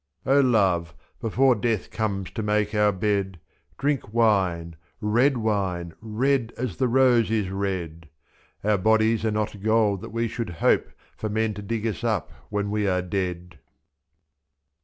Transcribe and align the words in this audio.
98 0.25 0.39
O 0.39 0.49
love, 0.49 0.95
before 1.19 1.53
death 1.53 1.91
comes 1.91 2.31
to 2.31 2.41
make 2.41 2.73
our 2.73 2.91
bed. 2.91 3.39
Drink 3.77 4.11
wine, 4.11 4.75
red 4.99 5.37
wine, 5.37 5.93
red 6.01 6.51
as 6.57 6.77
the 6.77 6.87
rose 6.87 7.29
is 7.29 7.51
red, 7.51 8.09
^i^j.Qur 8.63 8.77
bodies 8.81 9.23
are 9.25 9.29
not 9.29 9.61
gold 9.61 10.01
that 10.01 10.09
we 10.09 10.27
should 10.27 10.49
hope 10.57 10.89
For 11.15 11.29
men 11.29 11.53
to 11.53 11.61
dig 11.61 11.85
us 11.85 12.03
up 12.03 12.31
when 12.49 12.71
we 12.71 12.87
are 12.87 13.03
dead. 13.03 13.59